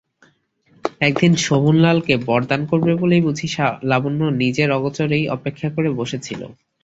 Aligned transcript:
একদিন 1.01 1.33
শোভনলালকে 1.37 2.13
বরদান 2.27 2.61
করবে 2.65 2.91
বলেই 2.95 3.21
বুঝি 3.21 3.47
লাবণ্য 3.83 4.21
নিজের 4.41 4.69
অগোচরেই 4.71 5.25
অপেক্ষা 5.35 5.69
করে 5.75 5.89
বসে 5.99 6.17
ছিল। 6.19 6.41